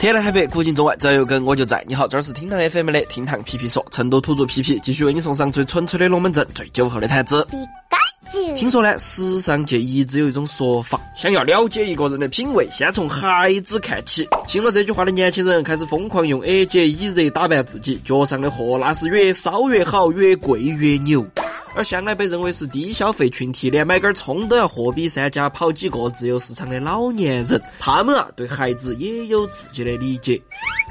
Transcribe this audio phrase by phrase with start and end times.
[0.00, 1.84] 天南海北，古今中外，只要有根我就在。
[1.86, 7.46] 你好，这儿是厅堂 FM 的厅堂皮皮说，成都土著皮皮继续为你送上最纯粹的龙门阵，最酒后的谈资。
[8.56, 14.26] 听说呢，时尚界一直有一种说法，想要了解一个人的品味，先从孩子看起。
[14.48, 21.26] 信了这句话的年轻人开始疯狂用 A J 以热打扮自己，脚上的货那是越烧越好，越贵越牛。
[21.74, 30.40] 而向来被认为是低消费群体，连买根葱都要货比三家跑几个自由市场的老年人，他们啊对孩子也有自己的理解。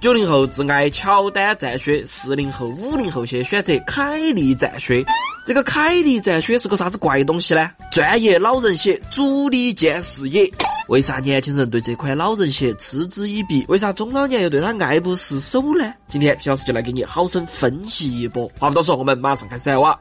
[0.00, 5.04] 九零后挚爱乔丹战靴，四零后、五零后些选择凯利战靴。
[5.46, 7.70] 这个凯利战靴是个啥子怪东西呢？
[7.90, 10.50] 专业老人鞋，足力健视野。
[10.88, 13.64] 为啥年轻人对这款老人鞋嗤之以鼻？
[13.68, 15.92] 为啥中老年又对他爱不释手呢？
[16.08, 18.50] 今天皮老师就来给你好生分析一波。
[18.58, 19.98] 话不多说，我们马上开始哇！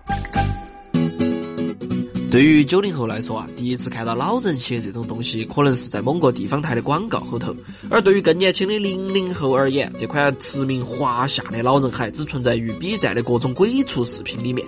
[2.33, 7.53] 对于九零后来说啊，第一次看到老人鞋这种东西，可能是在某个地方台的广告后头；
[7.91, 14.65] 而对于更年轻的零零后而言，这款驰名华夏的老人鞋只存在于 B 站的各种鬼畜视频里面。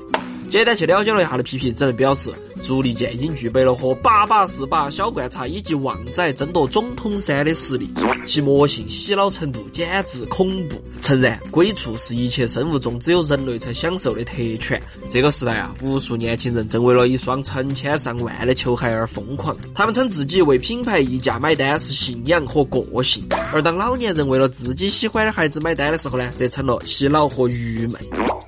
[0.48, 2.32] 简单去了解了一下的皮皮，只能表示。
[2.66, 7.88] 足力健已经具备了和八把四把、小罐茶以及旺仔争夺总统山的实力，
[8.26, 10.82] 其魔性洗脑程度简直恐怖。
[11.00, 14.82] 诚然，鬼畜是一切生物中只有人类才享受的特权。
[15.12, 23.24] 这个时代啊，无数年轻人正为了一双成千上万的球鞋而疯狂，他们称自己为品牌溢价买单是信仰和个性。
[23.54, 28.00] 而当老年人为了自己喜欢的孩子买单的时候呢，则成了洗脑和愚昧。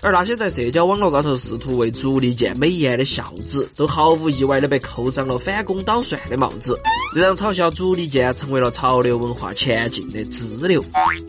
[0.04, 6.80] 而那些在社交网络高头试图为足力健美颜的孝子，都毫无意外的被扣上了反攻倒算的帽子，
[7.14, 10.84] 这让嘲笑足力健成为了潮流文化前进的支流。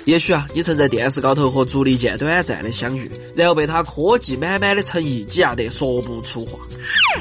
[0.04, 6.58] 也许啊，你曾在电视高头和足力健短暂的相遇，然后被他科技满满的诚意挤压得说不出话。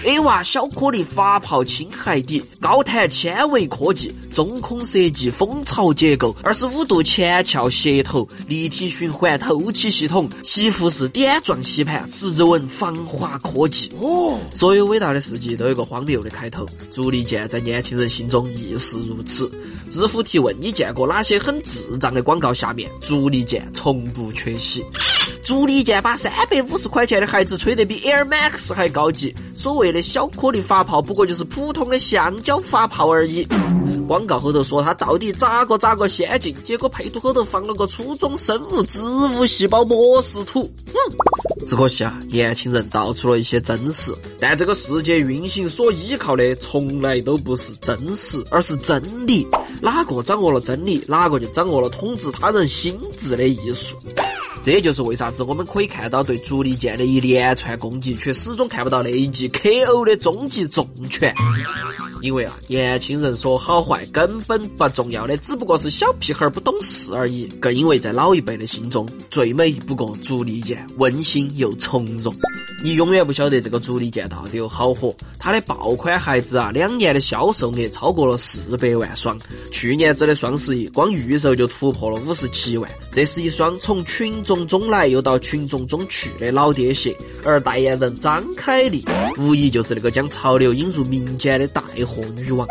[0.06, 13.92] A 娃小颗粒发泡轻海底，高弹纤维科技，中空设计，蜂巢结构，二十五度前翘斜头，立体循环透气系统，吸附式点状吸盘，十字纹防滑科技。
[14.00, 16.66] 哦，所有伟大的事迹都有个荒谬的开头。
[16.90, 19.52] 足力健在年轻人心中亦是如此。
[19.90, 22.54] 知乎提问：你见过哪些很智障的广告？
[22.54, 24.84] 下面足力健从不缺席。
[25.44, 29.36] 足力健把三百五十块钱的鞋子吹得比 Air Max 还高级。
[29.54, 33.48] 所谓的小颗粒发泡，不过就是普通的橡胶发泡而已。
[34.08, 40.62] 广告后头说他到底咋个咋个先进，结果配图后头放了个初中生物植物细胞模式图。
[40.88, 40.96] 嗯，
[41.68, 49.46] 只可惜啊，年轻人道出了一些真实，但这个世界运行所依靠的从来都不是真实，而是真理。
[49.82, 53.98] 哪个掌握了真理，哪个就掌握了统治他人心智的艺术。
[54.68, 61.34] 这就是为啥子我们可以看到对足力健的一连串攻击，却始终看不到那一记 KO 的终极重拳。
[62.22, 67.46] 因为啊，年轻人说好坏根本不重要的，只不过是小屁孩不懂事而已。
[67.62, 72.36] 更因为在老一辈的心中，最美不过足力健，温馨又从容。
[72.84, 75.16] 你永远不晓得这个足力健到底有好火。
[75.40, 79.40] 它的爆款鞋子啊，两年的销售额超过了四百万双。
[79.72, 82.92] 去年子的双十一，光预售就突破了五十七万。
[83.12, 87.14] 这是一双从群众中来又到群众中去的老爹鞋，
[87.44, 89.04] 而代言人张凯丽，
[89.38, 92.66] 无疑就是那个将潮流引入民间的带货女王。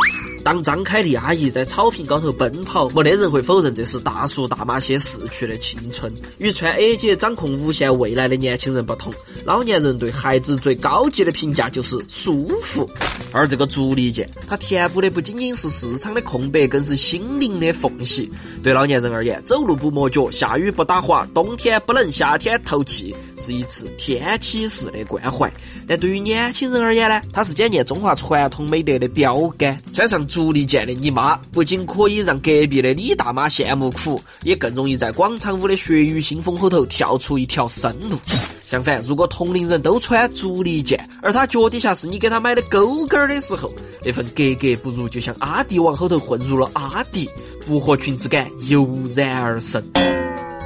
[0.47, 6.13] 当张凯丽阿姨在草坪高头奔跑，没得人会否认这是大叔大妈些逝去的青春。
[6.39, 9.13] 与穿 AJ 掌控无限未来的年轻人不同，
[9.45, 12.89] 老年人对孩子最高级的评价就是舒服。
[13.33, 18.31] 而这个足力健，它填补的不仅仅是市场的空白，更是心灵的缝隙。
[18.63, 25.53] 对老年人而言，走路不磨脚，下雨不打滑，冬天不冷，夏天透气，是一次天启式的关怀。
[25.89, 29.77] 但对于年轻人而言呢，它是检验中华传统美德的标杆。
[29.93, 30.36] 穿上足。
[30.37, 38.19] 足力健的你妈，不仅可以让隔壁的李大妈羡慕苦，也更容易在广场舞的血雨腥风后头跳出一条生路。
[38.67, 43.73] 相反，如果同龄人都穿足力健，而他脚底下是你给他买的勾勾的时候，
[44.05, 47.27] 那份格格不入就像阿迪往后头混入了阿迪，
[47.67, 49.83] 不合群之感油然而生。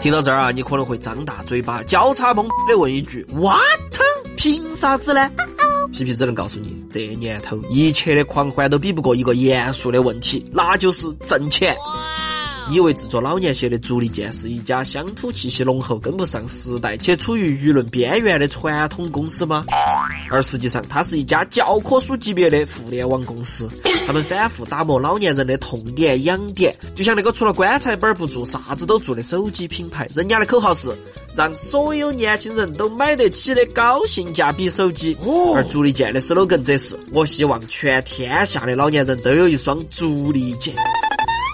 [0.00, 3.61] 听到这儿啊，你可能会张大嘴巴，交叉懵的问一句：What？
[4.37, 5.31] 凭啥子呢？
[5.92, 11.76] 皮皮只能告诉你，这年头一切的狂欢都比不过一个严肃的问题，那就是挣钱。
[12.70, 19.64] 以为制作老年鞋的足力健是一家乡土气息浓厚、跟不上时代且处于舆论边缘的传统公司吗？
[20.31, 23.69] 而实际上，它是一家教科书级别的互联网公司。
[24.10, 30.92] 他们反复打磨老年人的痛点、痒点，就像那个除了棺材本不做啥子都做的手机品牌，人家的口号是
[31.36, 35.16] 让所有年轻人都买得起的高性价比手机。
[35.54, 40.74] 而足力健的 slogan 则是：我希望全天下的老年人都有一双足力健。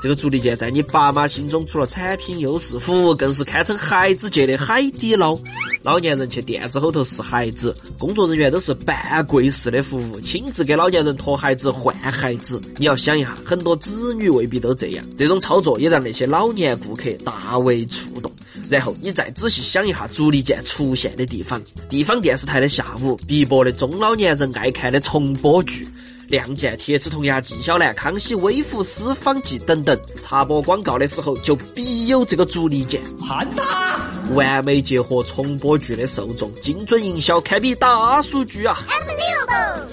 [0.02, 5.38] 这个足力健在你爸妈心中除了产品优势，服务更是堪称孩子界的海底捞。
[5.82, 12.60] 老年人去店子后头是孩子，工作人员都是半跪式的服务，亲自给老年人托孩子换孩子。
[12.76, 18.30] 你要想一下，很多子女未必都这样，这种操作也让那些老年顾客大为触动。
[18.68, 25.88] 然后你再仔细想一下，足力健出现的地方：地方电视台的下午，必播的中老年人爱看的重播剧。
[26.28, 33.98] 亮剑、铁齿铜牙、纪晓岚、康熙微服私访记等等，插播广告的时候就必有这个足力健，喊他
[34.34, 38.76] 完美结合重播剧的受众，精准营销，堪比大数据啊！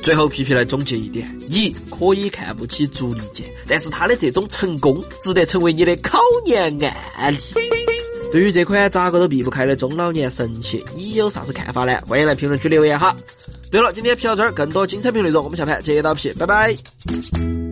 [0.01, 6.63] 最后皮皮来总结一点：你可以看不起足力健，但是他的这种成功值得成为你的考验
[7.15, 7.39] 案例。
[8.31, 12.01] 对于这款咋个都避不开的中老年神器，你有啥子看法呢？
[12.07, 13.15] 欢迎来评论区留言哈。
[13.73, 17.62] 对了，今天皮到这儿，更多精彩评论内容，我们下盘接着皮，拜拜。